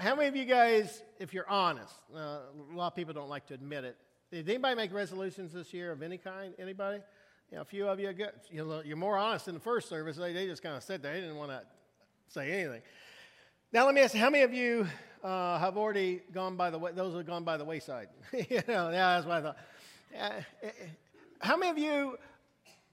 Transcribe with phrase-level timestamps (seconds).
[0.00, 3.46] how many of you guys, if you're honest, uh, a lot of people don't like
[3.48, 3.96] to admit it.
[4.32, 6.54] Did anybody make resolutions this year of any kind?
[6.58, 7.00] Anybody?
[7.50, 10.16] You know, a few of you, get, you're more honest in the first service.
[10.16, 11.12] They, they just kind of said that.
[11.12, 11.62] They didn't want to
[12.28, 12.80] say anything.
[13.72, 14.86] Now, let me ask you, how many of you
[15.22, 18.08] uh, have already gone by the way, those have gone by the wayside?
[18.32, 19.56] you know, yeah, that's what I thought.
[20.18, 20.68] Uh,
[21.40, 22.16] how many of you,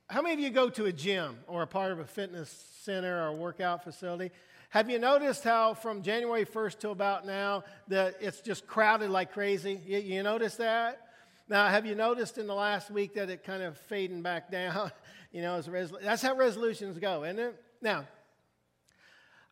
[0.09, 2.49] how many of you go to a gym or a part of a fitness
[2.81, 4.31] center or a workout facility?
[4.69, 9.31] Have you noticed how from January 1st till about now that it's just crowded like
[9.31, 9.81] crazy?
[9.85, 11.07] You, you notice that?
[11.47, 14.91] Now, have you noticed in the last week that it kind of fading back down?
[15.31, 15.61] you know,
[16.01, 17.55] that's how resolutions go, isn't it?
[17.81, 18.07] Now,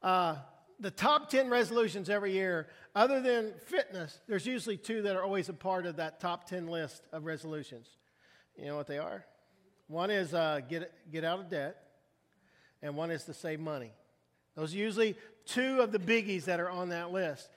[0.04, 0.36] uh,
[0.82, 5.48] the top 10 resolutions every year, other than fitness, there's usually two that are always
[5.48, 7.88] a part of that top 10 list of resolutions.
[8.58, 9.26] You know what they are?
[9.88, 11.78] One is uh, get, get out of debt,
[12.82, 13.94] and one is to save money.
[14.56, 17.50] Those are usually two of the biggies that are on that list.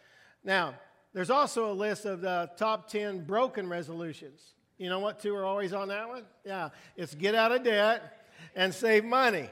[0.44, 0.74] Now,
[1.12, 4.54] there's also a list of the top 10 broken resolutions.
[4.76, 6.24] You know what two are always on that one?
[6.44, 9.50] Yeah, it's get out of debt and save money.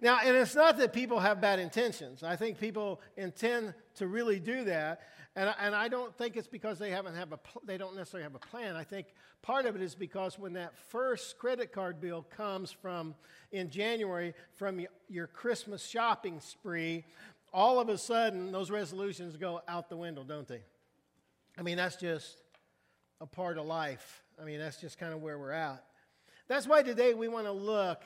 [0.00, 2.22] Now, and it's not that people have bad intentions.
[2.22, 5.00] I think people intend to really do that.
[5.36, 8.34] And, and I don't think it's because they, haven't have a, they don't necessarily have
[8.34, 8.74] a plan.
[8.74, 9.08] I think
[9.42, 13.14] part of it is because when that first credit card bill comes from
[13.52, 17.04] in January from your Christmas shopping spree,
[17.52, 20.62] all of a sudden those resolutions go out the window, don't they?
[21.58, 22.38] I mean, that's just
[23.20, 24.22] a part of life.
[24.40, 25.84] I mean, that's just kind of where we're at.
[26.48, 28.02] That's why today we want to look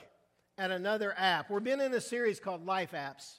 [0.58, 1.48] at another app.
[1.48, 3.38] We've been in a series called Life Apps.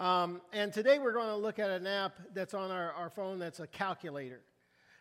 [0.00, 3.38] Um, and today we're going to look at an app that's on our, our phone
[3.38, 4.40] that's a calculator.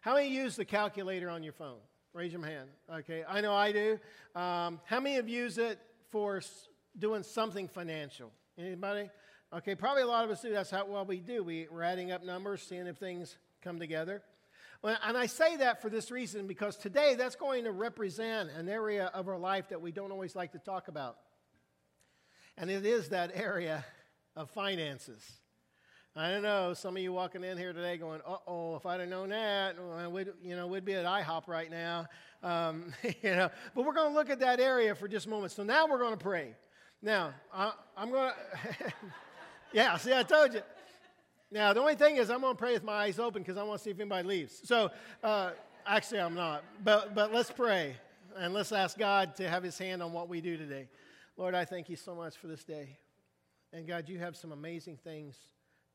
[0.02, 1.78] How many use the calculator on your phone?
[2.14, 2.68] Raise your hand.
[2.94, 3.98] Okay, I know I do.
[4.36, 6.42] Um, how many of you use it for
[6.98, 8.34] doing something financial?
[8.58, 9.10] Anybody?
[9.54, 10.52] Okay, probably a lot of us do.
[10.52, 11.46] That's how well we do.
[11.46, 14.22] We, we're adding up numbers, seeing if things come together.
[14.82, 18.68] Well, And I say that for this reason because today that's going to represent an
[18.68, 21.16] area of our life that we don't always like to talk about.
[22.58, 23.86] And it is that area
[24.36, 25.40] of finances.
[26.16, 29.00] I don't know, some of you walking in here today going, uh oh, if I'd
[29.00, 29.76] have known that,
[30.12, 32.08] we'd, you know, we'd be at IHOP right now.
[32.44, 35.52] Um, you know, but we're going to look at that area for just a moment.
[35.52, 36.56] So now we're going to pray.
[37.02, 38.94] Now, I, am going to,
[39.72, 40.62] yeah, see, I told you.
[41.52, 43.64] Now, the only thing is, I'm going to pray with my eyes open because I
[43.64, 44.62] want to see if anybody leaves.
[44.66, 44.92] So,
[45.24, 45.52] uh,
[45.86, 46.64] actually, I'm not.
[46.84, 47.96] But, but let's pray
[48.38, 50.90] and let's ask God to have his hand on what we do today.
[51.38, 52.98] Lord, I thank you so much for this day.
[53.72, 55.38] And God, you have some amazing things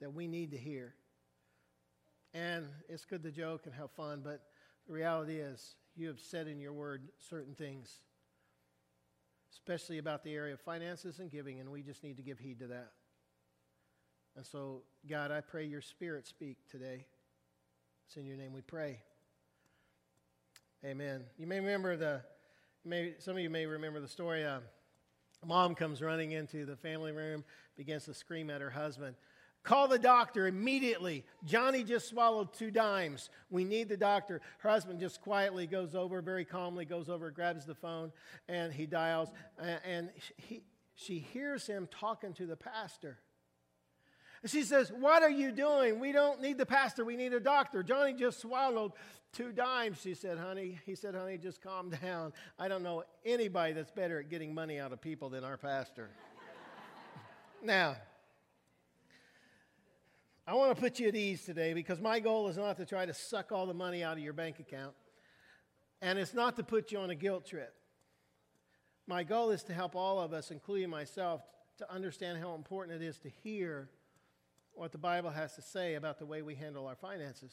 [0.00, 0.94] that we need to hear.
[2.32, 4.42] And it's good to joke and have fun, but
[4.86, 8.00] the reality is, you have said in your word certain things,
[9.52, 12.58] especially about the area of finances and giving, and we just need to give heed
[12.58, 12.90] to that.
[14.36, 17.06] And so, God, I pray your spirit speak today.
[18.06, 18.98] It's in your name we pray.
[20.84, 21.22] Amen.
[21.38, 22.20] You may remember the,
[22.84, 24.44] may, some of you may remember the story.
[24.44, 24.58] Uh,
[25.47, 27.44] Mom comes running into the family room,
[27.77, 29.16] begins to scream at her husband.
[29.62, 31.25] Call the doctor immediately.
[31.44, 33.31] Johnny just swallowed two dimes.
[33.49, 34.43] We need the doctor.
[34.59, 38.12] Her husband just quietly goes over, very calmly goes over, grabs the phone,
[38.47, 39.31] and he dials.
[39.84, 40.62] And he,
[40.94, 43.19] she hears him talking to the pastor.
[44.44, 45.99] And she says, What are you doing?
[45.99, 47.82] We don't need the pastor, we need a doctor.
[47.82, 48.93] Johnny just swallowed
[49.32, 50.78] two dimes, she said, honey.
[50.84, 52.34] He said, honey, just calm down.
[52.59, 56.10] I don't know anybody that's better at getting money out of people than our pastor.
[57.65, 57.97] now,
[60.47, 63.06] I want to put you at ease today because my goal is not to try
[63.06, 64.93] to suck all the money out of your bank account,
[66.03, 67.75] and it's not to put you on a guilt trip.
[69.06, 71.41] My goal is to help all of us, including myself,
[71.78, 73.88] to understand how important it is to hear
[74.76, 77.52] what the Bible has to say about the way we handle our finances.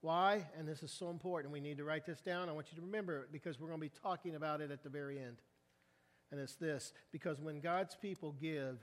[0.00, 0.46] Why?
[0.58, 1.52] And this is so important.
[1.52, 2.48] We need to write this down.
[2.48, 4.82] I want you to remember it because we're going to be talking about it at
[4.82, 5.36] the very end.
[6.30, 8.78] And it's this because when God's people give,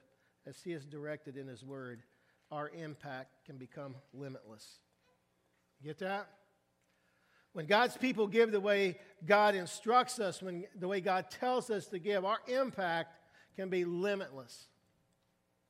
[0.46, 2.04] as He has directed in His Word,
[2.52, 4.80] our impact can become limitless.
[5.84, 6.28] Get that?
[7.54, 11.88] When God's people give the way God instructs us, when the way God tells us
[11.88, 13.18] to give, our impact
[13.56, 14.68] can be limitless.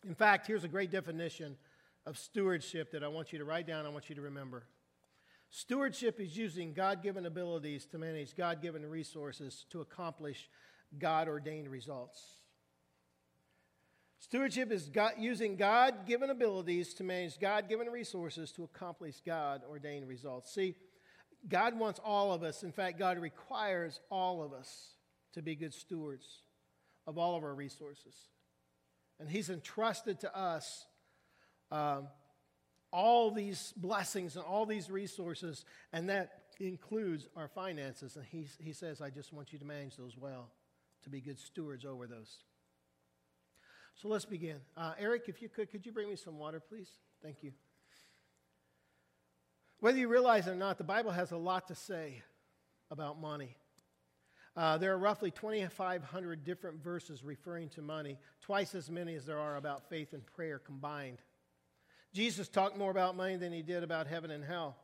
[0.07, 1.57] In fact, here's a great definition
[2.05, 4.63] of stewardship that I want you to write down, I want you to remember.
[5.49, 10.49] Stewardship is using God given abilities to manage God given resources to accomplish
[10.97, 12.23] God ordained results.
[14.19, 19.61] Stewardship is God, using God given abilities to manage God given resources to accomplish God
[19.69, 20.53] ordained results.
[20.53, 20.75] See,
[21.49, 24.93] God wants all of us, in fact, God requires all of us
[25.33, 26.43] to be good stewards
[27.05, 28.15] of all of our resources.
[29.19, 30.85] And He's entrusted to us
[31.71, 32.07] um,
[32.91, 38.15] all these blessings and all these resources, and that includes our finances.
[38.15, 40.49] And he, he says, I just want you to manage those well,
[41.03, 42.37] to be good stewards over those.
[43.95, 44.57] So let's begin.
[44.75, 46.89] Uh, Eric, if you could, could you bring me some water, please?
[47.21, 47.51] Thank you.
[49.79, 52.23] Whether you realize it or not, the Bible has a lot to say
[52.89, 53.55] about money.
[54.57, 59.37] Uh, there are roughly 2,500 different verses referring to money, twice as many as there
[59.37, 61.19] are about faith and prayer combined.
[62.11, 64.75] Jesus talked more about money than he did about heaven and hell.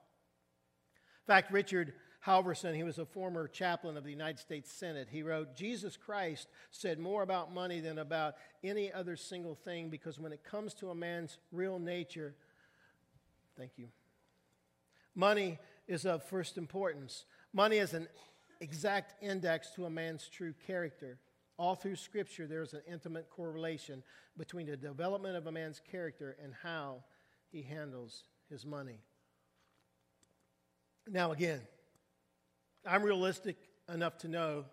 [1.24, 1.94] In fact, Richard
[2.24, 5.08] Halverson, he was a former chaplain of the United States Senate.
[5.10, 10.20] He wrote, Jesus Christ said more about money than about any other single thing because
[10.20, 12.36] when it comes to a man's real nature,
[13.58, 13.88] thank you,
[15.16, 17.26] money is of first importance.
[17.52, 18.08] Money is an
[18.64, 21.20] exact index to a man's true character.
[21.58, 24.02] All through Scripture, there's an intimate correlation
[24.38, 27.04] between the development of a man's character and how
[27.52, 29.00] he handles his money.
[31.08, 31.62] Now, again,
[32.86, 33.58] I'm realistic
[33.94, 34.66] enough to know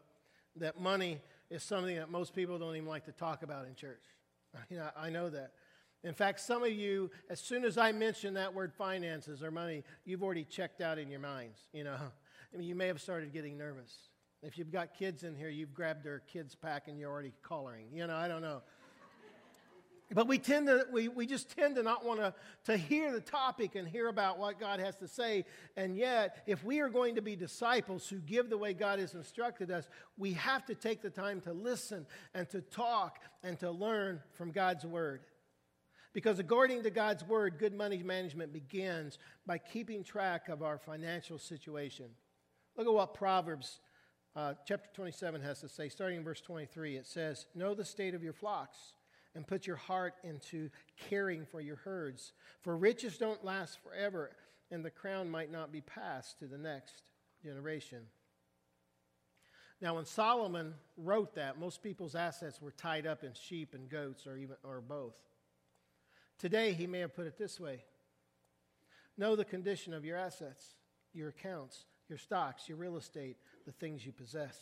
[0.56, 1.20] that money
[1.50, 4.02] is something that most people don't even like to talk about in church.
[4.96, 5.52] I know that.
[6.02, 9.84] In fact, some of you, as soon as I mention that word finances or money,
[10.04, 11.58] you've already checked out in your minds.
[11.72, 11.98] You know,
[12.52, 13.94] I mean, you may have started getting nervous.
[14.42, 17.88] If you've got kids in here, you've grabbed their kids' pack and you're already collaring.
[17.92, 18.62] You know, I don't know.
[20.12, 23.20] But we tend to, we, we just tend to not want to, to hear the
[23.20, 25.44] topic and hear about what God has to say.
[25.76, 29.14] And yet, if we are going to be disciples who give the way God has
[29.14, 29.88] instructed us,
[30.18, 34.50] we have to take the time to listen and to talk and to learn from
[34.50, 35.20] God's word.
[36.12, 39.16] Because according to God's word, good money management begins
[39.46, 42.06] by keeping track of our financial situation.
[42.80, 43.78] Look at what Proverbs
[44.34, 46.96] uh, chapter 27 has to say, starting in verse 23.
[46.96, 48.94] It says, Know the state of your flocks
[49.34, 52.32] and put your heart into caring for your herds.
[52.62, 54.30] For riches don't last forever,
[54.70, 57.02] and the crown might not be passed to the next
[57.44, 57.98] generation.
[59.82, 64.26] Now, when Solomon wrote that, most people's assets were tied up in sheep and goats,
[64.26, 65.20] or even or both.
[66.38, 67.84] Today, he may have put it this way:
[69.18, 70.76] Know the condition of your assets,
[71.12, 74.56] your accounts, your stocks, your real estate, the things you possess.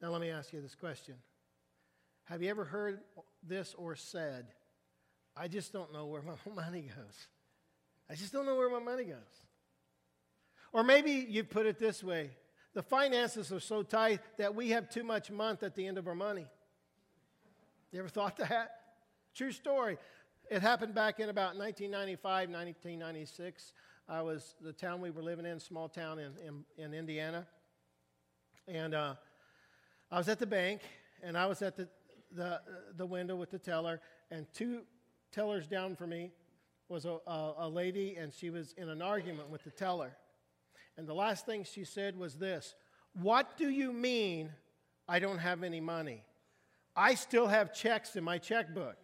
[0.00, 1.16] Now, let me ask you this question
[2.24, 3.00] have you ever heard
[3.42, 4.46] this or said,
[5.36, 7.26] I just don't know where my money goes?
[8.08, 9.16] I just don't know where my money goes.
[10.72, 12.30] Or maybe you put it this way
[12.72, 16.06] the finances are so tight that we have too much month at the end of
[16.06, 16.46] our money.
[17.90, 18.70] You ever thought that?
[19.34, 19.98] True story.
[20.48, 23.72] It happened back in about 1995, 1996.
[24.10, 27.46] I was the town we were living in, small town in, in, in Indiana.
[28.66, 29.14] And uh,
[30.10, 30.80] I was at the bank,
[31.22, 31.88] and I was at the,
[32.32, 32.60] the,
[32.96, 34.00] the window with the teller,
[34.32, 34.80] and two
[35.30, 36.32] tellers down from me
[36.88, 40.10] was a, a, a lady, and she was in an argument with the teller.
[40.96, 42.74] And the last thing she said was this
[43.14, 44.50] What do you mean
[45.08, 46.24] I don't have any money?
[46.96, 48.96] I still have checks in my checkbook.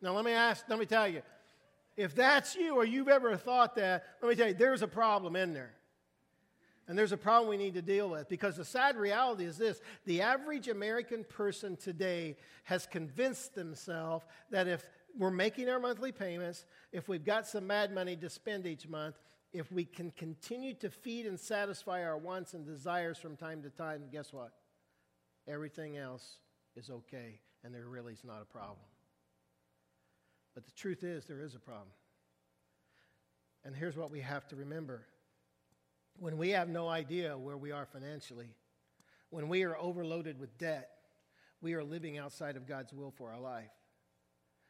[0.00, 1.20] now, let me ask, let me tell you,
[2.00, 5.36] if that's you or you've ever thought that, let me tell you, there's a problem
[5.36, 5.74] in there.
[6.88, 9.80] And there's a problem we need to deal with because the sad reality is this
[10.06, 14.84] the average American person today has convinced themselves that if
[15.16, 19.16] we're making our monthly payments, if we've got some mad money to spend each month,
[19.52, 23.70] if we can continue to feed and satisfy our wants and desires from time to
[23.70, 24.52] time, guess what?
[25.46, 26.38] Everything else
[26.76, 28.78] is okay, and there really is not a problem.
[30.54, 31.88] But the truth is, there is a problem.
[33.64, 35.06] And here's what we have to remember
[36.18, 38.50] when we have no idea where we are financially,
[39.30, 40.90] when we are overloaded with debt,
[41.62, 43.70] we are living outside of God's will for our life.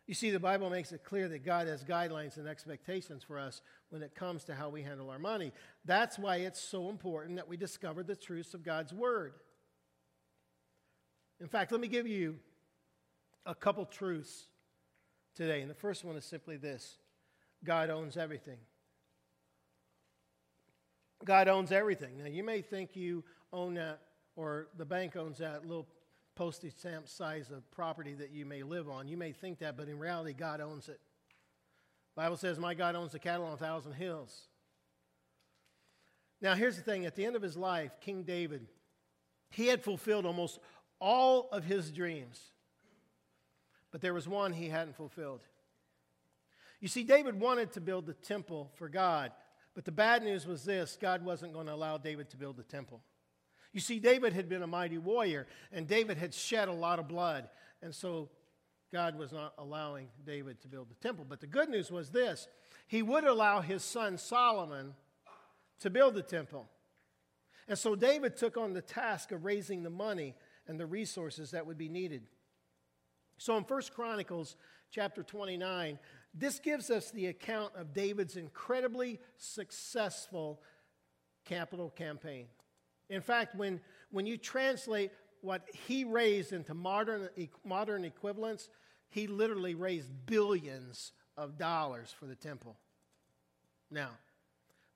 [0.07, 3.63] You see, the Bible makes it clear that God has guidelines and expectations for us
[3.91, 5.53] when it comes to how we handle our money.
[5.85, 9.35] That's why it's so important that we discover the truths of God's Word.
[11.41, 12.37] In fact, let me give you
[13.47, 14.47] a couple truths
[15.35, 15.61] today.
[15.61, 16.99] And the first one is simply this
[17.65, 18.59] God owns everything.
[21.25, 22.19] God owns everything.
[22.19, 24.01] Now, you may think you own that,
[24.37, 25.87] or the bank owns that little
[26.35, 29.09] postage stamp size of property that you may live on.
[29.09, 31.01] You may think that, but in reality, God owns it.
[32.17, 34.49] Bible says, My God owns the cattle on a thousand hills.
[36.41, 38.67] Now, here's the thing at the end of his life, King David,
[39.51, 40.59] he had fulfilled almost
[41.01, 42.41] all of his dreams,
[43.91, 45.41] but there was one he hadn't fulfilled.
[46.81, 49.33] You see, David wanted to build the temple for God.
[49.75, 52.63] But the bad news was this God wasn't going to allow David to build the
[52.63, 53.01] temple.
[53.73, 57.07] You see, David had been a mighty warrior, and David had shed a lot of
[57.07, 57.49] blood.
[57.83, 58.29] And so
[58.93, 61.25] God was not allowing David to build the temple.
[61.29, 62.49] But the good news was this
[62.89, 64.95] he would allow his son Solomon
[65.81, 66.69] to build the temple.
[67.69, 70.35] And so David took on the task of raising the money
[70.67, 72.23] and the resources that would be needed.
[73.39, 74.57] So in 1 Chronicles
[74.91, 75.99] chapter 29,
[76.35, 80.61] this gives us the account of David's incredibly successful
[81.45, 82.47] capital campaign.
[83.09, 85.11] In fact, when, when you translate
[85.41, 87.29] what he raised into modern,
[87.65, 88.69] modern equivalents,
[89.09, 92.77] he literally raised billions of dollars for the temple.
[93.91, 94.11] Now,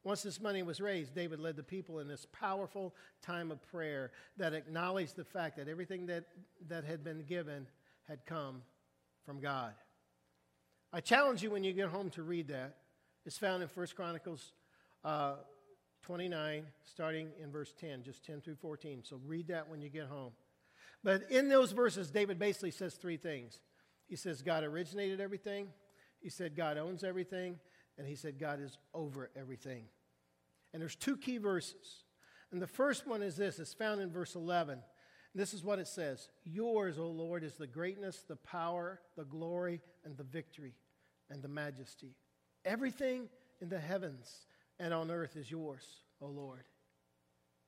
[0.05, 4.13] once this money was raised, David led the people in this powerful time of prayer
[4.37, 6.25] that acknowledged the fact that everything that,
[6.69, 7.67] that had been given
[8.07, 8.63] had come
[9.25, 9.73] from God.
[10.95, 12.77] I challenge you when you get home to read that.
[13.27, 14.53] It's found in 1 Chronicles
[15.05, 15.35] uh,
[16.03, 19.03] 29, starting in verse 10, just 10 through 14.
[19.03, 20.31] So read that when you get home.
[21.03, 23.59] But in those verses, David basically says three things.
[24.07, 25.67] He says God originated everything,
[26.21, 27.59] he said God owns everything,
[27.99, 29.87] and he said God is over everything.
[30.73, 32.05] And there's two key verses.
[32.53, 34.79] And the first one is this it's found in verse 11.
[35.35, 39.81] This is what it says Yours, O Lord, is the greatness, the power, the glory,
[40.05, 40.75] and the victory,
[41.31, 42.15] and the majesty.
[42.65, 43.29] Everything
[43.61, 44.47] in the heavens
[44.79, 45.85] and on earth is yours,
[46.21, 46.65] O Lord.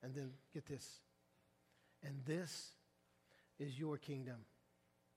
[0.03, 1.01] And then get this.
[2.03, 2.71] And this
[3.59, 4.37] is your kingdom.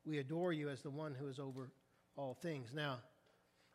[0.06, 1.72] We adore you as the one who is over
[2.16, 2.74] all things.
[2.74, 3.00] Now,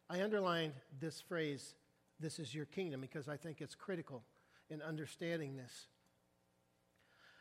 [0.08, 1.74] I underlined this phrase,
[2.20, 4.22] this is your kingdom, because I think it's critical
[4.70, 5.86] in understanding this.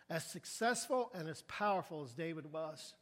[0.10, 2.94] As successful and as powerful as David was,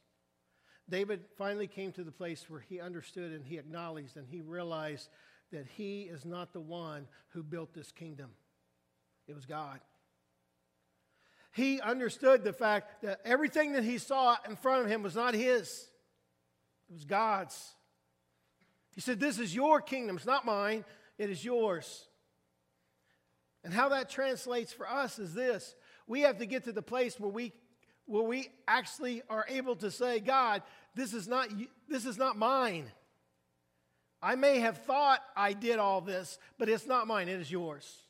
[0.91, 5.07] David finally came to the place where he understood and he acknowledged and he realized
[5.53, 8.31] that he is not the one who built this kingdom,
[9.27, 9.79] it was God.
[11.53, 15.33] He understood the fact that everything that he saw in front of him was not
[15.33, 15.89] his,
[16.89, 17.73] it was God's.
[18.93, 20.17] He said, This is your kingdom.
[20.17, 20.83] It's not mine,
[21.17, 22.05] it is yours.
[23.63, 25.73] And how that translates for us is this
[26.07, 27.53] we have to get to the place where we,
[28.11, 30.61] where we actually are able to say, God,
[30.95, 31.47] this is not,
[31.87, 32.91] this is not mine.
[34.21, 38.03] I may have thought I did all this, but it's not mine, it is yours.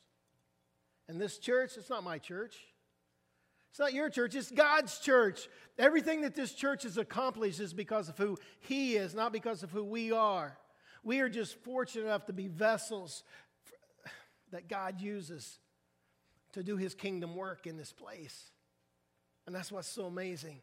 [1.08, 2.56] And this church, it's not my church.
[3.70, 5.48] It's not your church, it's God's church.
[5.78, 9.70] Everything that this church has accomplished is because of who He is, not because of
[9.70, 10.58] who we are.
[11.04, 13.22] We are just fortunate enough to be vessels
[14.50, 15.58] that God uses
[16.52, 18.50] to do his kingdom work in this place.
[19.46, 20.60] And that's what's so amazing.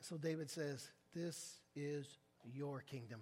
[0.00, 3.20] So David says, This is your kingdom.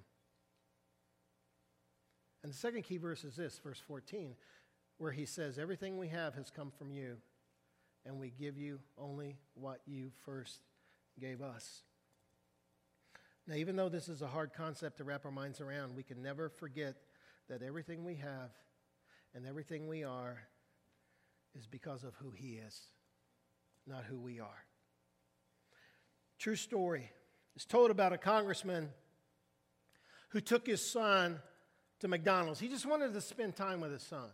[2.42, 4.34] And the second key verse is this, verse 14,
[4.98, 7.16] where he says, Everything we have has come from you,
[8.04, 10.60] and we give you only what you first
[11.18, 11.82] gave us.
[13.46, 16.22] Now, even though this is a hard concept to wrap our minds around, we can
[16.22, 16.96] never forget
[17.48, 18.50] that everything we have
[19.34, 20.38] and everything we are
[21.58, 22.80] is because of who He is,
[23.86, 24.64] not who we are.
[26.38, 27.10] True story.
[27.54, 28.88] It's told about a congressman
[30.30, 31.40] who took his son
[32.00, 32.60] to McDonald's.
[32.60, 34.28] He just wanted to spend time with his son.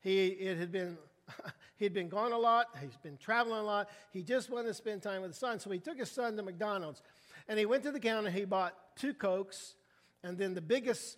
[0.00, 0.98] He, it had been,
[1.76, 3.88] he had been gone a lot, he's been traveling a lot.
[4.12, 5.60] He just wanted to spend time with his son.
[5.60, 7.02] So he took his son to McDonald's.
[7.48, 9.74] And he went to the counter, he bought two Cokes
[10.22, 11.16] and then the biggest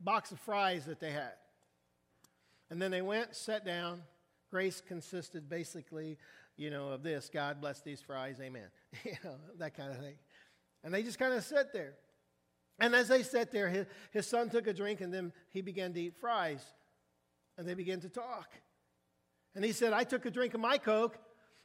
[0.00, 1.32] box of fries that they had.
[2.70, 4.02] And then they went, sat down.
[4.50, 6.16] Grace consisted basically,
[6.58, 8.68] you know, of this God bless these fries, amen.
[9.04, 10.16] you know, that kind of thing.
[10.84, 11.94] And they just kind of sat there.
[12.80, 15.92] And as they sat there, his, his son took a drink and then he began
[15.94, 16.64] to eat fries.
[17.56, 18.50] And they began to talk.
[19.54, 21.18] And he said, I took a drink of my Coke.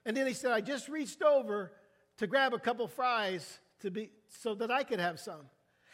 [0.06, 1.72] And then he said, I just reached over
[2.18, 4.10] to grab a couple fries to be,
[4.42, 5.42] so that I could have some.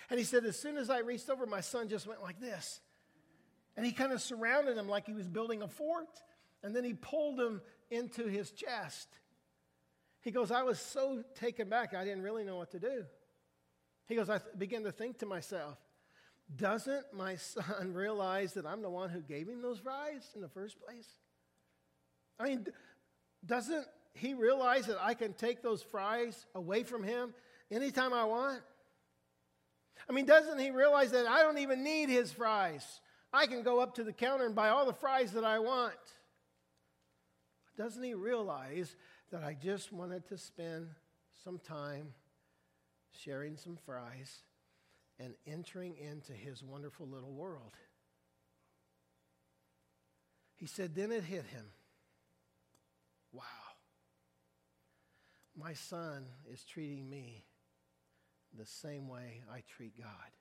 [0.09, 2.79] And he said, as soon as I reached over, my son just went like this.
[3.75, 6.07] And he kind of surrounded him like he was building a fort.
[6.63, 9.07] And then he pulled him into his chest.
[10.21, 13.05] He goes, I was so taken back, I didn't really know what to do.
[14.07, 15.77] He goes, I th- began to think to myself,
[16.55, 20.49] doesn't my son realize that I'm the one who gave him those fries in the
[20.49, 21.07] first place?
[22.39, 22.67] I mean,
[23.45, 27.33] doesn't he realize that I can take those fries away from him
[27.71, 28.61] anytime I want?
[30.09, 33.01] I mean, doesn't he realize that I don't even need his fries?
[33.31, 35.93] I can go up to the counter and buy all the fries that I want.
[37.79, 38.93] Doesn't he realize
[39.31, 40.89] that I just wanted to spend
[41.45, 42.13] some time
[43.23, 44.43] sharing some fries
[45.17, 47.71] and entering into his wonderful little world?
[50.57, 51.67] He said, then it hit him.
[53.31, 53.43] Wow.
[55.57, 57.45] My son is treating me
[58.57, 60.31] the same way I treat God.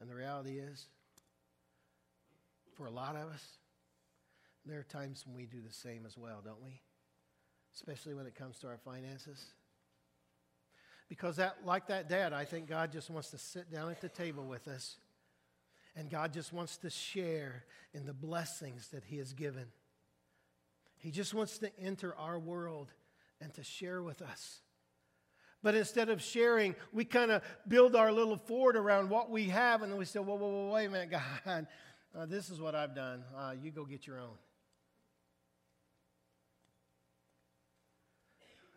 [0.00, 0.88] And the reality is,
[2.74, 3.46] for a lot of us,
[4.66, 6.80] there are times when we do the same as well, don't we?
[7.74, 9.44] Especially when it comes to our finances.
[11.08, 14.08] Because that, like that dad, I think God just wants to sit down at the
[14.08, 14.96] table with us.
[15.96, 19.66] And God just wants to share in the blessings that He has given.
[20.98, 22.92] He just wants to enter our world
[23.40, 24.60] and to share with us.
[25.62, 29.82] But instead of sharing, we kind of build our little fort around what we have,
[29.82, 31.10] and then we say, whoa, whoa, whoa, wait a minute,
[31.44, 31.66] God,
[32.16, 33.24] uh, this is what I've done.
[33.36, 34.36] Uh, you go get your own.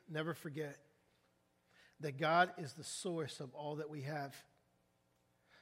[0.10, 0.78] Never forget
[2.00, 4.36] that God is the source of all that we have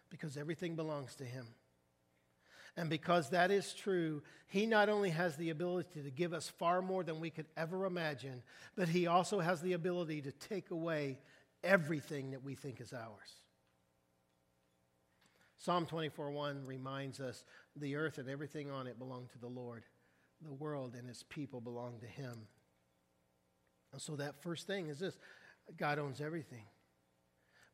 [0.10, 1.46] because everything belongs to Him.
[2.78, 6.82] And because that is true, He not only has the ability to give us far
[6.82, 8.44] more than we could ever imagine,
[8.76, 11.20] but He also has the ability to take away
[11.64, 13.42] everything that we think is ours.
[15.58, 17.46] Psalm 24:1 reminds us
[17.76, 19.86] the earth and everything on it belong to the Lord.
[20.42, 22.48] The world and its people belong to him.
[23.92, 25.18] And so that first thing is this
[25.78, 26.66] God owns everything.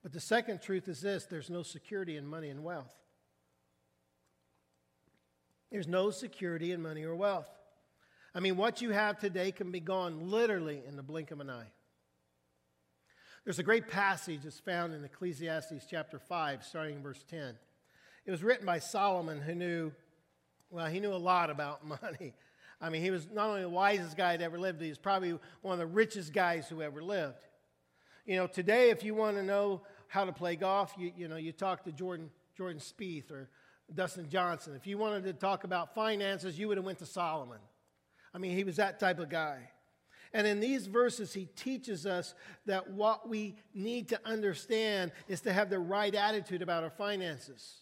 [0.04, 2.94] But the second truth is this there's no security in money and wealth.
[5.72, 7.50] There's no security in money or wealth.
[8.34, 11.50] I mean, what you have today can be gone literally in the blink of an
[11.50, 11.72] eye.
[13.44, 17.56] There's a great passage that's found in Ecclesiastes chapter 5, starting in verse 10.
[18.26, 19.92] It was written by Solomon, who knew,
[20.70, 22.34] well, he knew a lot about money.
[22.80, 25.38] I mean, he was not only the wisest guy that ever lived, he was probably
[25.62, 27.44] one of the richest guys who ever lived.
[28.26, 31.38] You know, today, if you want to know how to play golf, you, you know,
[31.38, 33.50] you talk to Jordan, Jordan Spieth or
[33.94, 34.76] Dustin Johnson.
[34.76, 37.60] If you wanted to talk about finances, you would have went to Solomon.
[38.34, 39.70] I mean, he was that type of guy.
[40.34, 45.54] And in these verses, he teaches us that what we need to understand is to
[45.54, 47.78] have the right attitude about our finances.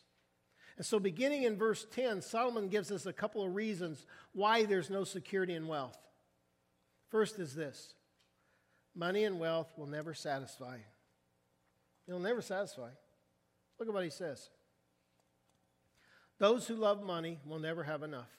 [0.78, 4.90] And so, beginning in verse 10, Solomon gives us a couple of reasons why there's
[4.90, 5.98] no security in wealth.
[7.10, 7.94] First is this
[8.94, 10.78] money and wealth will never satisfy.
[12.08, 12.90] It'll never satisfy.
[13.80, 14.50] Look at what he says.
[16.38, 18.30] Those who love money will never have enough.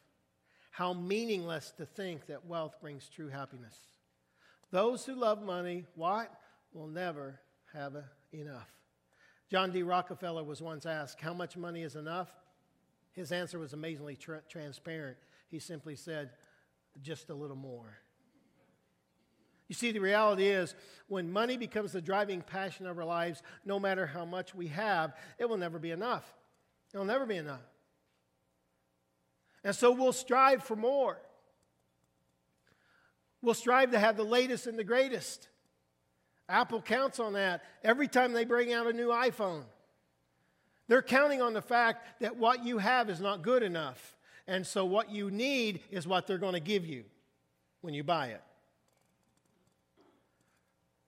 [0.71, 3.77] How meaningless to think that wealth brings true happiness.
[4.71, 6.31] Those who love money, what?
[6.73, 7.41] Will never
[7.73, 7.95] have
[8.33, 8.76] enough.
[9.51, 9.83] John D.
[9.83, 12.31] Rockefeller was once asked, How much money is enough?
[13.13, 15.17] His answer was amazingly tra- transparent.
[15.49, 16.31] He simply said,
[17.01, 17.99] Just a little more.
[19.69, 20.75] You see, the reality is,
[21.09, 25.15] when money becomes the driving passion of our lives, no matter how much we have,
[25.39, 26.33] it will never be enough.
[26.95, 27.63] It will never be enough.
[29.65, 31.21] And so we'll strive for more.
[33.43, 35.49] We'll strive to have the latest and the greatest.
[36.49, 39.65] Apple counts on that every time they bring out a new iPhone.
[40.89, 44.17] They're counting on the fact that what you have is not good enough.
[44.47, 47.05] And so what you need is what they're going to give you
[47.81, 48.43] when you buy it.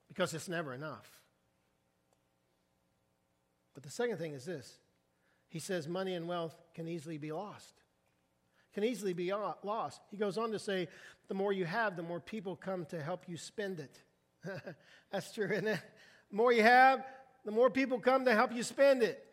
[0.08, 1.08] Because it's never enough.
[3.74, 4.78] But the second thing is this
[5.48, 7.74] He says money and wealth can easily be lost
[8.78, 10.00] can easily be uh, lost.
[10.08, 10.86] He goes on to say,
[11.26, 14.02] the more you have, the more people come to help you spend it.
[15.12, 15.80] That's true, isn't it?
[16.30, 17.04] The more you have,
[17.44, 19.24] the more people come to help you spend it.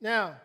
[0.00, 0.36] Now,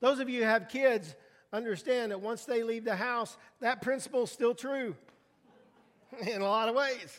[0.00, 1.14] those of you who have kids
[1.52, 4.94] understand that once they leave the house, that principle is still true
[6.26, 7.18] in a lot of ways.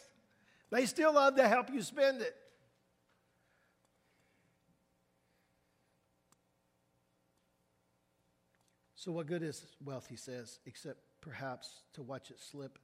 [0.71, 2.35] They still love to help you spend it.
[8.95, 12.79] So, what good is wealth, he says, except perhaps to watch it slip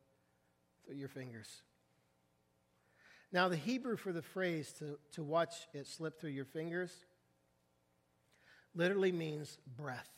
[0.85, 1.63] through your fingers?
[3.33, 6.91] Now, the Hebrew for the phrase to, to watch it slip through your fingers
[8.75, 10.09] literally means breath.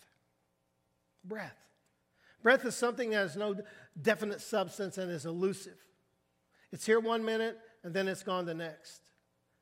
[1.24, 1.58] Breath.
[2.42, 3.56] Breath is something that has no
[4.00, 5.78] definite substance and is elusive.
[6.72, 9.02] It's here one minute and then it's gone the next.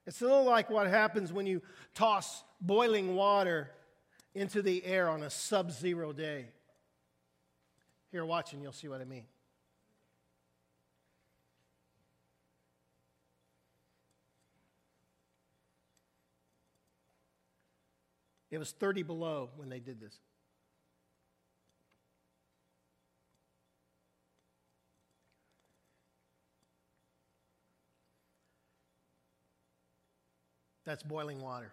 [0.07, 1.61] It's a little like what happens when you
[1.93, 3.69] toss boiling water
[4.33, 6.47] into the air on a sub zero day.
[8.11, 9.25] Here, watching, you'll see what I mean.
[18.51, 20.19] It was 30 below when they did this.
[30.83, 31.71] That's boiling water.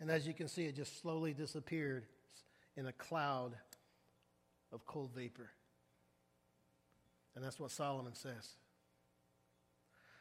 [0.00, 2.06] And as you can see, it just slowly disappeared
[2.76, 3.52] in a cloud
[4.72, 5.50] of cold vapor.
[7.34, 8.54] And that's what Solomon says.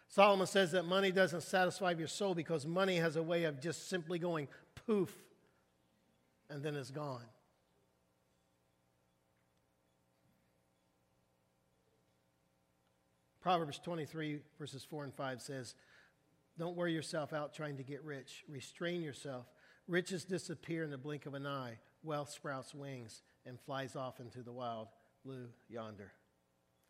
[0.08, 3.90] Solomon says that money doesn't satisfy your soul because money has a way of just
[3.90, 4.48] simply going
[4.86, 5.14] poof
[6.50, 7.26] and then it's gone.
[13.42, 15.76] Proverbs 23, verses 4 and 5 says,
[16.58, 18.44] Don't wear yourself out trying to get rich.
[18.48, 19.46] Restrain yourself.
[19.88, 21.78] Riches disappear in the blink of an eye.
[22.02, 24.88] Wealth sprouts wings and flies off into the wild
[25.24, 26.12] blue yonder.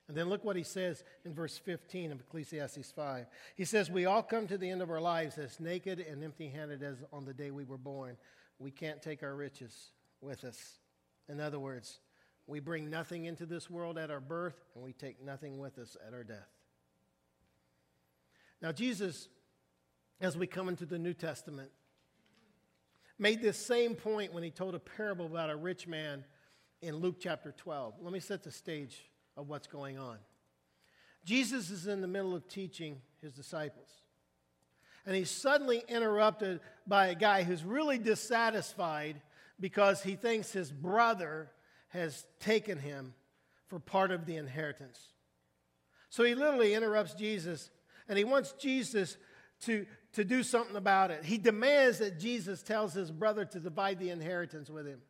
[0.07, 3.25] And then look what he says in verse 15 of Ecclesiastes 5.
[3.55, 6.47] He says, We all come to the end of our lives as naked and empty
[6.47, 8.17] handed as on the day we were born.
[8.59, 9.91] We can't take our riches
[10.21, 10.77] with us.
[11.27, 11.99] In other words,
[12.45, 15.97] we bring nothing into this world at our birth, and we take nothing with us
[16.05, 16.49] at our death.
[18.61, 19.27] Now, Jesus,
[20.21, 21.71] as we come into the New Testament,
[23.17, 26.23] made this same point when he told a parable about a rich man
[26.83, 27.95] in Luke chapter 12.
[28.01, 30.17] Let me set the stage of what's going on.
[31.23, 33.89] Jesus is in the middle of teaching his disciples.
[35.05, 39.21] And he's suddenly interrupted by a guy who's really dissatisfied
[39.59, 41.51] because he thinks his brother
[41.89, 43.13] has taken him
[43.67, 44.99] for part of the inheritance.
[46.09, 47.69] So he literally interrupts Jesus
[48.07, 49.17] and he wants Jesus
[49.61, 51.23] to, to do something about it.
[51.23, 55.01] He demands that Jesus tells his brother to divide the inheritance with him.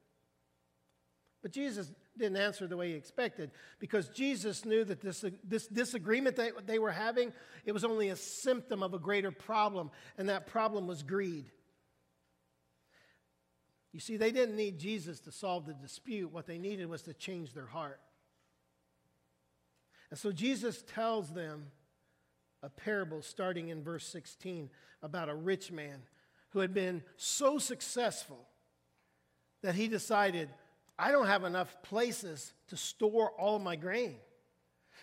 [1.45, 6.37] But Jesus didn't answer the way he expected because Jesus knew that this, this disagreement
[6.37, 7.31] that they were having,
[7.65, 11.45] it was only a symptom of a greater problem, and that problem was greed.
[13.93, 16.33] You see, they didn't need Jesus to solve the dispute.
[16.33, 17.99] What they needed was to change their heart.
[20.09, 21.67] And so Jesus tells them
[22.63, 24.71] a parable starting in verse 16
[25.03, 26.01] about a rich man
[26.49, 28.47] who had been so successful
[29.61, 30.49] that he decided,
[30.97, 34.15] I don't have enough places to store all my grain.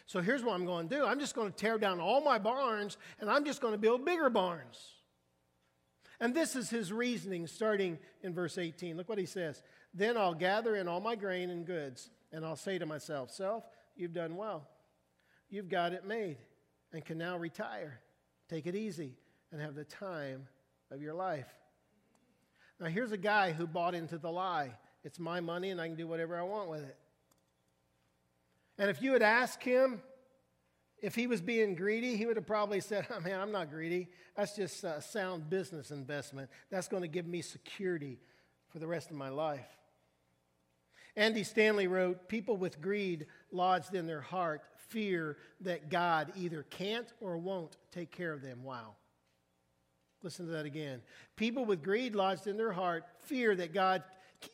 [0.06, 2.38] So here's what I'm going to do I'm just going to tear down all my
[2.38, 4.94] barns and I'm just going to build bigger barns.
[6.20, 8.96] And this is his reasoning starting in verse 18.
[8.96, 9.60] Look what he says.
[9.92, 13.64] Then I'll gather in all my grain and goods, and I'll say to myself, Self,
[13.96, 14.68] you've done well.
[15.50, 16.38] You've got it made
[16.92, 18.00] and can now retire.
[18.48, 19.16] Take it easy
[19.50, 20.46] and have the time
[20.90, 21.48] of your life.
[22.80, 24.72] Now, here's a guy who bought into the lie
[25.04, 26.96] it's my money and I can do whatever I want with it.
[28.78, 30.00] And if you had asked him,
[31.00, 34.08] if he was being greedy, he would have probably said, oh, Man, I'm not greedy.
[34.36, 36.48] That's just a sound business investment.
[36.70, 38.18] That's going to give me security
[38.70, 39.66] for the rest of my life.
[41.16, 47.12] Andy Stanley wrote People with greed lodged in their heart fear that God either can't
[47.20, 48.62] or won't take care of them.
[48.62, 48.94] Wow.
[50.22, 51.02] Listen to that again.
[51.36, 54.02] People with greed lodged in their heart fear that God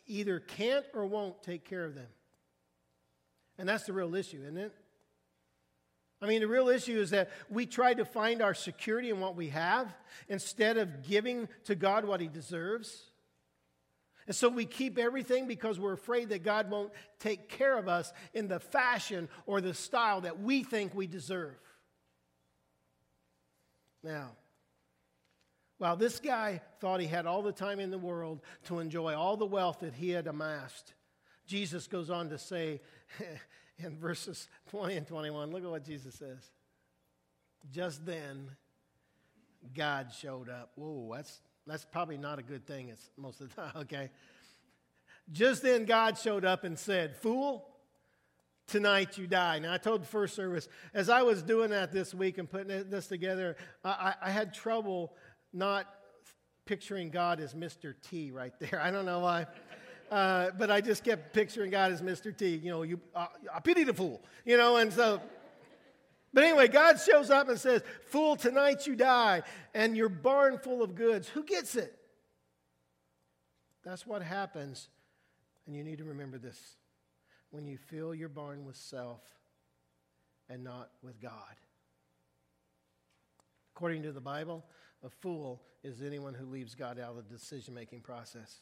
[0.07, 2.09] either can't or won't take care of them.
[3.59, 4.73] And that's the real issue, isn't it?
[6.21, 9.37] I mean, the real issue is that we try to find our security in what
[9.37, 9.95] we have
[10.29, 13.05] instead of giving to God what He deserves.
[14.27, 18.13] And so we keep everything because we're afraid that God won't take care of us
[18.35, 21.55] in the fashion or the style that we think we deserve.
[24.03, 24.33] Now,
[25.79, 29.37] while this guy thought he had all the time in the world to enjoy all
[29.37, 30.93] the wealth that he had amassed,
[31.47, 32.81] Jesus goes on to say,
[33.79, 35.51] in verses 20 and 21.
[35.51, 36.51] Look at what Jesus says.
[37.73, 38.51] Just then,
[39.77, 40.73] God showed up.
[40.75, 44.11] Whoa, that's, that's probably not a good thing it's most of the time, okay?
[45.31, 47.69] Just then, God showed up and said, Fool,
[48.67, 49.59] tonight you die.
[49.59, 52.89] Now, I told the first service, as I was doing that this week and putting
[52.89, 55.13] this together, I, I had trouble
[55.53, 55.87] not
[56.65, 57.95] picturing God as Mr.
[58.11, 58.81] T right there.
[58.81, 59.47] I don't know why.
[60.11, 62.37] Uh, but I just kept picturing God as Mr.
[62.37, 62.57] T.
[62.57, 64.23] You know, you, uh, I pity the fool.
[64.45, 65.21] You know, and so.
[66.33, 69.43] But anyway, God shows up and says, "Fool, tonight you die,
[69.75, 71.95] and your barn full of goods." Who gets it?
[73.83, 74.89] That's what happens,
[75.67, 76.77] and you need to remember this:
[77.51, 79.23] when you fill your barn with self
[80.49, 81.33] and not with God.
[83.75, 84.65] According to the Bible,
[85.05, 88.61] a fool is anyone who leaves God out of the decision making process.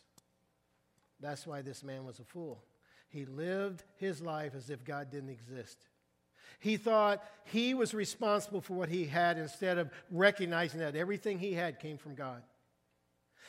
[1.20, 2.62] That's why this man was a fool.
[3.08, 5.78] He lived his life as if God didn't exist.
[6.58, 11.52] He thought he was responsible for what he had instead of recognizing that everything he
[11.52, 12.42] had came from God.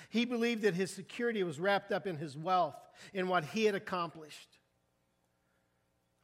[0.09, 2.75] He believed that his security was wrapped up in his wealth,
[3.13, 4.57] in what he had accomplished.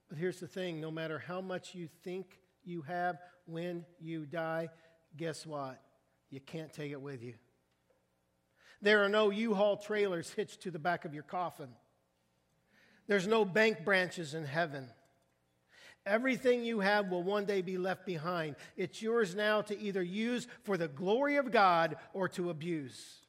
[0.09, 4.69] But here's the thing no matter how much you think you have when you die,
[5.17, 5.81] guess what?
[6.33, 7.35] You can't take it with you.
[8.81, 11.69] There are no U Haul trailers hitched to the back of your coffin.
[13.05, 14.89] There's no bank branches in heaven.
[16.07, 18.55] Everything you have will one day be left behind.
[18.75, 23.19] It's yours now to either use for the glory of God or to abuse.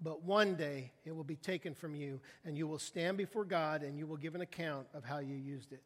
[0.00, 3.82] But one day it will be taken from you, and you will stand before God
[3.82, 5.82] and you will give an account of how you used it.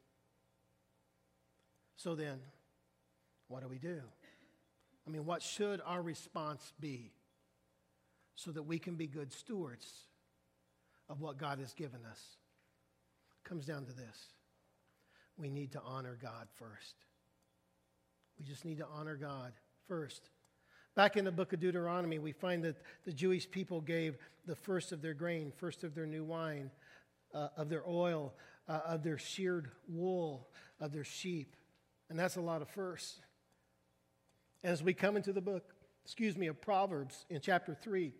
[1.97, 2.39] So then,
[3.49, 4.01] what do we do?
[5.09, 7.13] I mean, what should our response be
[8.35, 10.05] so that we can be good stewards
[11.09, 12.37] of what God has given us?
[13.43, 14.35] It comes down to this
[15.39, 16.97] we need to honor God first.
[18.39, 19.53] We just need to honor God
[19.87, 20.31] first.
[20.95, 24.91] Back in the book of Deuteronomy, we find that the Jewish people gave the first
[24.91, 26.71] of their grain, first of their new wine,
[27.33, 28.35] uh, of their oil,
[28.69, 30.49] uh, of their sheared wool,
[30.81, 31.55] of their sheep.
[32.11, 33.21] And that's a lot of firsts.
[34.65, 38.13] As we come into the book, excuse me, of Proverbs in chapter 3,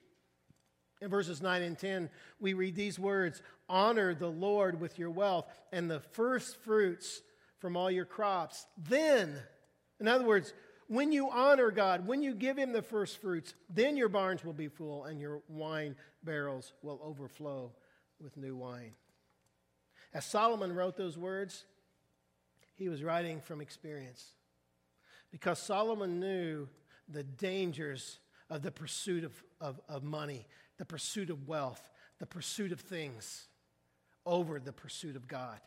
[1.01, 5.47] in verses 9 and 10, we read these words Honor the Lord with your wealth
[5.73, 7.23] and the first fruits
[7.59, 8.67] from all your crops.
[8.77, 9.37] Then,
[10.01, 10.53] in other words,
[10.89, 14.55] when you honor God, when you give Him the first fruits, then your barns will
[14.55, 17.73] be full and your wine barrels will overflow
[18.21, 18.93] with new wine.
[20.15, 21.65] As Solomon wrote those words,
[22.75, 24.25] he was writing from experience
[25.31, 26.69] because Solomon knew
[27.09, 28.19] the dangers
[28.51, 30.47] of the pursuit of, of, of money
[30.79, 33.49] the pursuit of wealth, the pursuit of things
[34.25, 35.59] over the pursuit of God.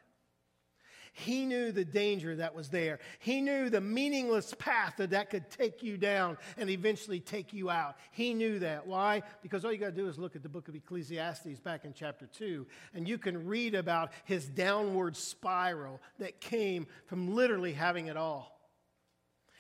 [1.13, 2.99] He knew the danger that was there.
[3.19, 7.69] He knew the meaningless path that that could take you down and eventually take you
[7.69, 7.97] out.
[8.11, 8.87] He knew that.
[8.87, 9.21] Why?
[9.41, 11.93] Because all you got to do is look at the book of Ecclesiastes back in
[11.93, 18.07] chapter 2, and you can read about his downward spiral that came from literally having
[18.07, 18.60] it all.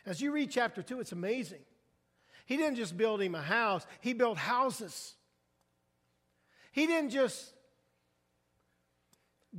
[0.05, 1.61] As you read chapter 2, it's amazing.
[2.45, 5.13] He didn't just build him a house, he built houses.
[6.71, 7.53] He didn't just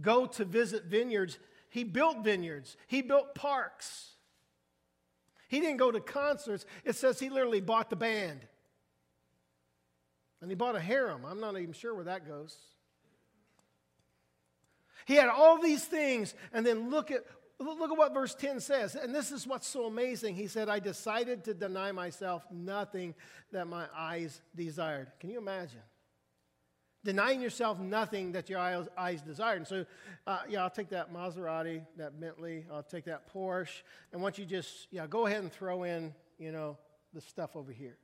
[0.01, 1.39] go to visit vineyards,
[1.71, 4.09] he built vineyards, he built parks.
[5.49, 6.65] He didn't go to concerts.
[6.83, 8.41] It says he literally bought the band.
[10.41, 11.27] And he bought a harem.
[11.27, 12.57] I'm not even sure where that goes.
[15.05, 17.27] He had all these things, and then look at
[17.65, 18.95] look at what verse 10 says.
[18.95, 20.35] And this is what's so amazing.
[20.35, 23.15] He said, I decided to deny myself nothing
[23.53, 25.13] that my eyes desired.
[25.21, 25.81] Can you imagine?
[27.05, 29.57] denying yourself nothing that your eyes desired.
[29.57, 29.87] And so,
[30.27, 34.45] uh, yeah, I'll take that Maserati, that Bentley, I'll take that Porsche, and once you
[34.45, 36.77] just, yeah, go ahead and throw in, you know,
[37.13, 37.97] the stuff over here.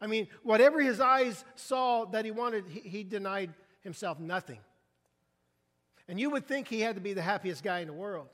[0.00, 4.58] I mean, whatever his eyes saw that he wanted, he, he denied himself nothing.
[6.08, 8.28] And you would think he had to be the happiest guy in the world.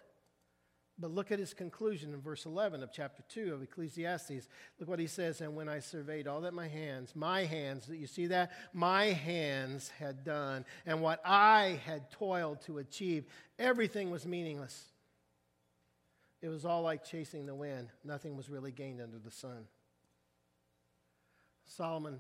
[1.01, 4.49] But look at his conclusion in verse 11 of chapter 2 of Ecclesiastes.
[4.79, 5.41] Look what he says.
[5.41, 8.53] And when I surveyed all that my hands, my hands, you see that?
[8.75, 13.25] My hands had done, and what I had toiled to achieve,
[13.59, 14.85] everything was meaningless.
[16.43, 17.89] It was all like chasing the wind.
[18.05, 19.67] Nothing was really gained under the sun.
[21.65, 22.19] Solomon,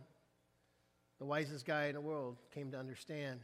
[1.18, 3.40] the wisest guy in the world, came to understand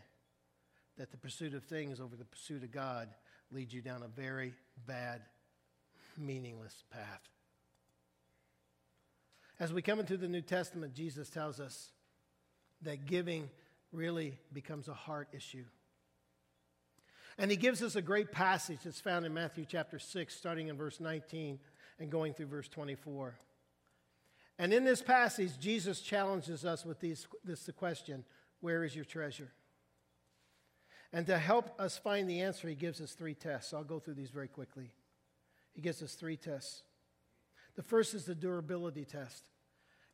[0.97, 3.09] that the pursuit of things over the pursuit of God
[3.51, 4.55] leads you down a very
[4.87, 5.23] bad,
[6.17, 7.21] meaningless path.
[9.59, 11.91] As we come into the New Testament, Jesus tells us
[12.83, 13.49] that giving
[13.93, 15.65] really becomes a heart issue.
[17.39, 20.77] And he gives us a great passage that's found in Matthew chapter 6, starting in
[20.77, 21.59] verse 19
[21.99, 23.35] and going through verse 24.
[24.59, 28.25] And in this passage, Jesus challenges us with these, this question
[28.61, 29.53] Where is your treasure?
[31.13, 33.73] And to help us find the answer, he gives us three tests.
[33.73, 34.91] I'll go through these very quickly.
[35.73, 36.83] He gives us three tests.
[37.77, 39.45] The first is the durability test.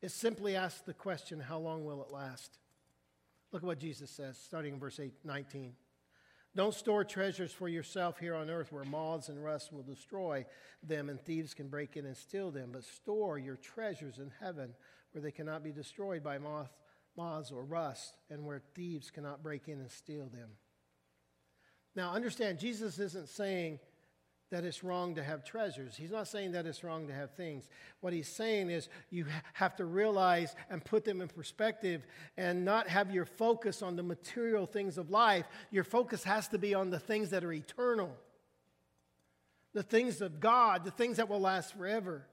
[0.03, 2.59] It simply asks the question, How long will it last?
[3.53, 5.75] Look at what Jesus says, starting in verse 8, 19.
[6.55, 10.45] Don't store treasures for yourself here on earth where moths and rust will destroy
[10.83, 14.75] them and thieves can break in and steal them, but store your treasures in heaven
[15.13, 16.71] where they cannot be destroyed by moth,
[17.17, 20.51] moths or rust and where thieves cannot break in and steal them.
[21.95, 23.79] Now, understand, Jesus isn't saying
[24.51, 25.97] that it's wrong to have treasures.
[25.97, 27.69] He's not saying that it's wrong to have things.
[28.01, 29.25] What he's saying is you
[29.55, 34.03] have to realize and put them in perspective and not have your focus on the
[34.03, 35.47] material things of life.
[35.71, 38.15] Your focus has to be on the things that are eternal,
[39.73, 42.27] the things of God, the things that will last forever.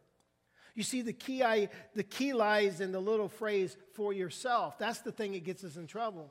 [0.76, 4.78] You see, the key, I, the key lies in the little phrase, for yourself.
[4.78, 6.30] That's the thing that gets us in trouble.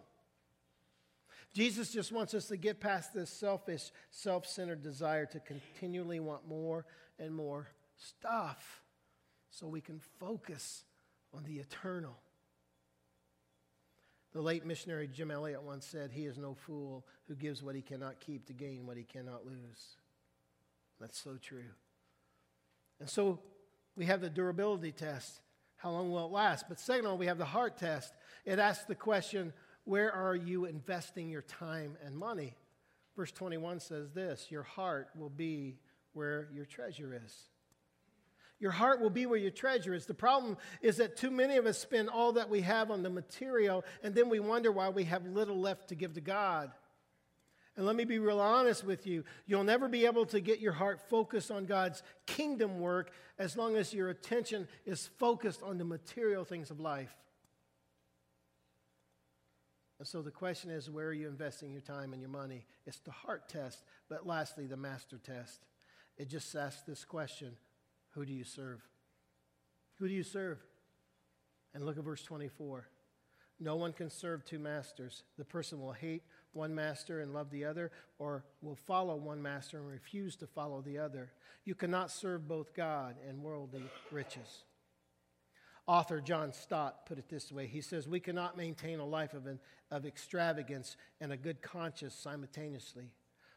[1.55, 6.47] Jesus just wants us to get past this selfish, self centered desire to continually want
[6.47, 6.85] more
[7.19, 8.83] and more stuff
[9.51, 10.85] so we can focus
[11.35, 12.17] on the eternal.
[14.33, 17.83] The late missionary Jim Elliot once said, He is no fool who gives what he
[17.83, 19.97] cannot keep to gain what he cannot lose.
[21.01, 21.65] That's so true.
[23.01, 23.41] And so
[23.97, 25.41] we have the durability test.
[25.77, 26.67] How long will it last?
[26.69, 28.13] But second of all, we have the heart test.
[28.45, 29.53] It asks the question,
[29.89, 32.53] Where are you investing your time and money?
[33.17, 35.79] Verse 21 says this Your heart will be
[36.13, 37.35] where your treasure is.
[38.61, 40.05] Your heart will be where your treasure is.
[40.05, 43.09] The problem is that too many of us spend all that we have on the
[43.09, 46.71] material, and then we wonder why we have little left to give to God.
[47.75, 49.25] And let me be real honest with you.
[49.47, 53.75] You'll never be able to get your heart focused on God's kingdom work as long
[53.77, 57.17] as your attention is focused on the material things of life.
[59.99, 62.65] And so the question is where are you investing your time and your money?
[62.87, 63.83] It's the heart test.
[64.09, 65.65] But lastly, the master test.
[66.17, 67.57] It just asks this question
[68.11, 68.81] who do you serve?
[69.99, 70.59] Who do you serve?
[71.75, 72.89] And look at verse 24.
[73.61, 75.25] No one can serve two masters.
[75.37, 79.79] The person will hate one master and love the other, or will follow one master
[79.79, 81.31] and refuse to follow the other.
[81.65, 84.63] You cannot serve both God and worldly riches.
[85.89, 89.47] Author John Stott put it this way He says, We cannot maintain a life of,
[89.47, 89.59] an,
[89.91, 93.11] of extravagance and a good conscience simultaneously.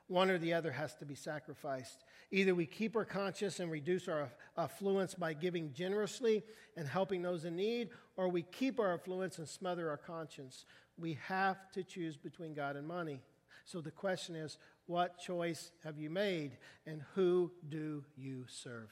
[0.07, 2.03] One or the other has to be sacrificed.
[2.31, 6.43] Either we keep our conscience and reduce our affluence by giving generously
[6.75, 10.65] and helping those in need, or we keep our affluence and smother our conscience.
[10.97, 13.21] We have to choose between God and money.
[13.63, 18.89] So the question is what choice have you made, and who do you serve?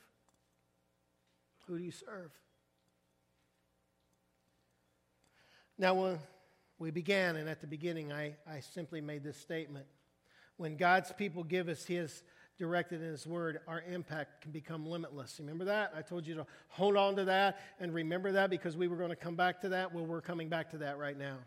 [1.67, 2.32] Who do you serve?
[5.80, 6.20] Now, when
[6.78, 9.86] we began, and at the beginning, I, I simply made this statement
[10.58, 12.22] when God's people give us His
[12.58, 15.38] directed in His Word, our impact can become limitless.
[15.39, 15.94] Remember that?
[15.96, 19.10] I told you to hold on to that and remember that because we were going
[19.10, 19.94] to come back to that.
[19.94, 21.38] Well, we're coming back to that right now.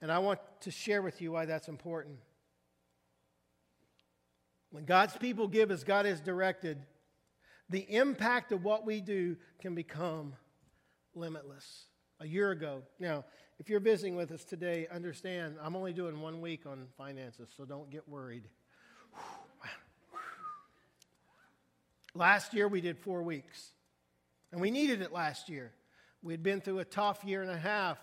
[0.00, 2.16] And I want to share with you why that's important.
[4.70, 6.78] When God's people give as God has directed,
[7.68, 10.32] the impact of what we do can become
[11.14, 11.84] limitless.
[12.24, 13.22] A year ago, now,
[13.58, 17.66] if you're visiting with us today, understand I'm only doing one week on finances, so
[17.66, 18.44] don't get worried.
[22.14, 23.72] Last year we did four weeks,
[24.52, 25.72] and we needed it last year.
[26.22, 27.98] We'd been through a tough year and a half,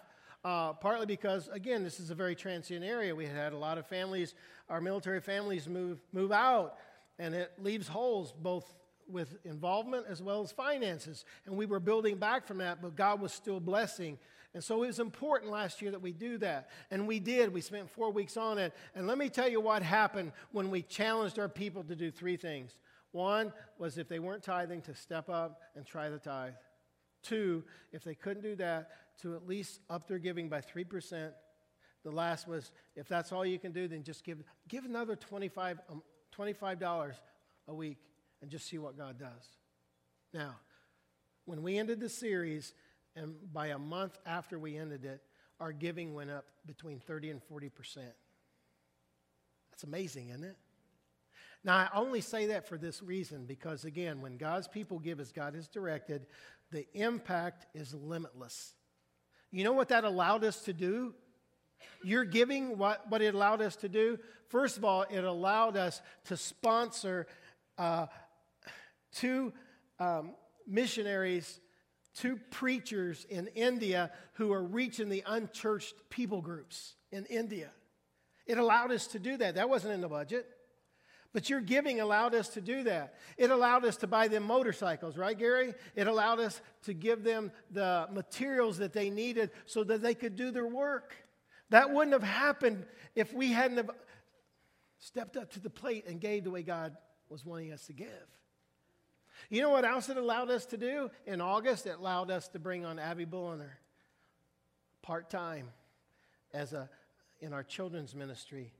[0.45, 3.15] uh, partly because, again, this is a very transient area.
[3.15, 4.35] We had a lot of families,
[4.69, 6.77] our military families move, move out,
[7.17, 8.71] and it leaves holes both
[9.11, 11.25] with involvement as well as finances.
[11.45, 14.17] And we were building back from that, but God was still blessing.
[14.53, 16.69] And so it was important last year that we do that.
[16.89, 17.53] And we did.
[17.53, 18.73] We spent four weeks on it.
[18.95, 22.35] And let me tell you what happened when we challenged our people to do three
[22.35, 22.75] things.
[23.11, 26.53] One was if they weren't tithing, to step up and try the tithe.
[27.23, 31.31] Two, if they couldn't do that, to at least up their giving by 3%.
[32.03, 35.79] The last was if that's all you can do, then just give, give another 25,
[35.89, 36.01] um,
[36.35, 37.13] $25
[37.67, 37.97] a week
[38.41, 39.57] and just see what God does.
[40.33, 40.55] Now,
[41.45, 42.73] when we ended the series,
[43.15, 45.21] and by a month after we ended it,
[45.59, 48.13] our giving went up between 30 and 40 percent.
[49.71, 50.57] That's amazing, isn't it?
[51.63, 55.31] Now, I only say that for this reason because, again, when God's people give as
[55.31, 56.25] God has directed,
[56.71, 58.73] the impact is limitless.
[59.51, 61.13] You know what that allowed us to do?
[62.03, 64.17] You're giving what, what it allowed us to do?
[64.47, 67.27] First of all, it allowed us to sponsor
[67.77, 68.07] uh,
[69.11, 69.53] two
[69.99, 70.31] um,
[70.67, 71.59] missionaries
[72.15, 77.69] two preachers in India who are reaching the unchurched people groups in India.
[78.45, 79.55] It allowed us to do that.
[79.55, 80.45] That wasn't in the budget.
[81.33, 83.15] But your giving allowed us to do that.
[83.37, 85.73] It allowed us to buy them motorcycles, right, Gary?
[85.95, 90.35] It allowed us to give them the materials that they needed so that they could
[90.35, 91.15] do their work.
[91.69, 93.89] That wouldn't have happened if we hadn't
[94.99, 96.97] stepped up to the plate and gave the way God
[97.29, 98.27] was wanting us to give.
[99.51, 101.11] You know what else it allowed us to do?
[101.27, 103.77] In August, it allowed us to bring on Abby Bulliner
[105.01, 105.67] part time
[106.53, 106.89] as a
[107.41, 108.71] in our children's ministry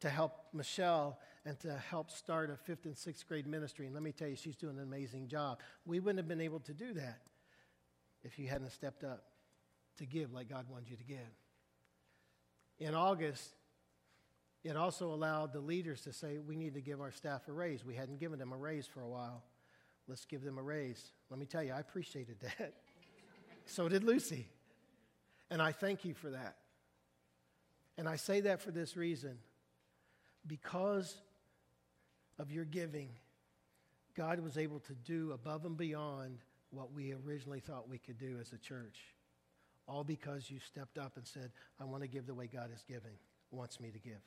[0.00, 3.86] to help Michelle and to help start a fifth and sixth grade ministry.
[3.86, 5.60] And let me tell you, she's doing an amazing job.
[5.86, 7.22] We wouldn't have been able to do that
[8.22, 9.24] if you hadn't stepped up
[9.96, 11.18] to give like God wanted you to give.
[12.78, 13.54] In August,
[14.64, 17.86] it also allowed the leaders to say, we need to give our staff a raise.
[17.86, 19.44] We hadn't given them a raise for a while.
[20.08, 21.12] Let's give them a raise.
[21.30, 22.74] Let me tell you, I appreciated that.
[23.66, 24.48] so did Lucy.
[25.50, 26.56] And I thank you for that.
[27.98, 29.38] And I say that for this reason
[30.46, 31.14] because
[32.38, 33.10] of your giving,
[34.16, 36.38] God was able to do above and beyond
[36.70, 38.98] what we originally thought we could do as a church.
[39.88, 42.84] all because you stepped up and said, I want to give the way God is
[42.86, 43.18] giving,
[43.50, 44.22] wants me to give.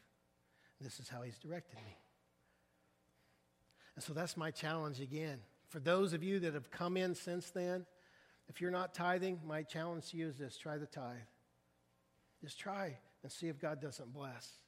[0.81, 1.97] This is how He's directed me.
[3.95, 5.39] And so that's my challenge again.
[5.73, 7.87] For those of you that have come in since then,
[8.47, 11.15] if you're not tithing, my challenge to you is this try the tithe.
[12.43, 14.59] Just try and see if God doesn't bless.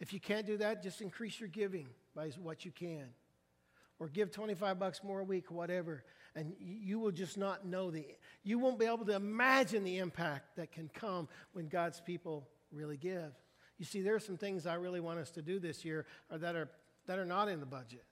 [0.00, 3.08] If you can't do that, just increase your giving by what you can.
[3.98, 6.02] Or give 25 bucks more a week, whatever.
[6.34, 8.06] And you will just not know the,
[8.42, 12.96] you won't be able to imagine the impact that can come when God's people really
[12.96, 13.34] give.
[13.76, 16.56] You see, there are some things I really want us to do this year that
[16.56, 16.70] are,
[17.06, 18.06] that are not in the budget.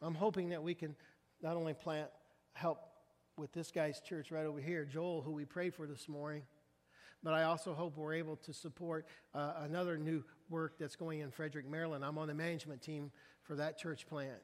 [0.00, 0.96] I'm hoping that we can
[1.42, 2.08] not only plant,
[2.52, 2.78] help
[3.36, 6.42] with this guy's church right over here, Joel, who we prayed for this morning,
[7.22, 11.30] but I also hope we're able to support uh, another new work that's going in
[11.30, 12.04] Frederick, Maryland.
[12.04, 13.10] I'm on the management team
[13.42, 14.40] for that church plant.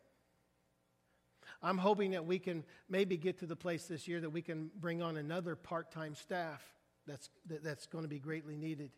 [1.62, 4.70] I'm hoping that we can maybe get to the place this year that we can
[4.80, 6.62] bring on another part time staff
[7.06, 8.90] that's, that, that's going to be greatly needed.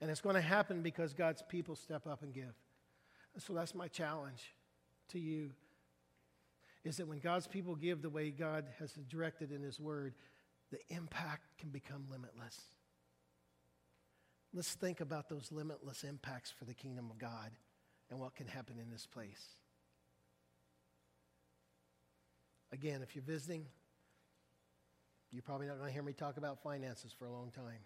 [0.00, 2.54] And it's going to happen because God's people step up and give.
[3.38, 4.54] So that's my challenge
[5.08, 5.50] to you
[6.84, 10.14] is that when God's people give the way God has directed in His Word,
[10.70, 12.60] the impact can become limitless.
[14.52, 17.50] Let's think about those limitless impacts for the kingdom of God
[18.10, 19.46] and what can happen in this place.
[22.72, 23.66] Again, if you're visiting,
[25.30, 27.80] you're probably not going to hear me talk about finances for a long time.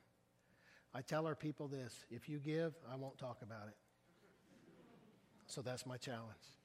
[0.94, 3.76] I tell our people this if you give, I won't talk about it.
[5.46, 6.57] So that's my challenge.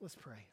[0.00, 0.46] Let's pray.